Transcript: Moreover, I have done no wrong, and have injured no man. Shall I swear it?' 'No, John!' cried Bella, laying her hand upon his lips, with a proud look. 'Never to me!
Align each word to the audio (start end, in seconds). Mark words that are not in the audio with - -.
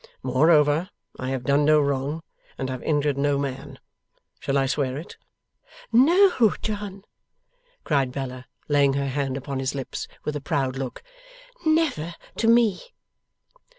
Moreover, 0.23 0.89
I 1.19 1.29
have 1.29 1.43
done 1.43 1.63
no 1.63 1.79
wrong, 1.79 2.23
and 2.57 2.71
have 2.71 2.81
injured 2.81 3.19
no 3.19 3.37
man. 3.37 3.77
Shall 4.39 4.57
I 4.57 4.65
swear 4.65 4.97
it?' 4.97 5.15
'No, 5.91 6.53
John!' 6.63 7.03
cried 7.83 8.11
Bella, 8.11 8.47
laying 8.67 8.93
her 8.93 9.09
hand 9.09 9.37
upon 9.37 9.59
his 9.59 9.75
lips, 9.75 10.07
with 10.23 10.35
a 10.35 10.41
proud 10.41 10.75
look. 10.75 11.03
'Never 11.67 12.15
to 12.37 12.47
me! 12.47 12.81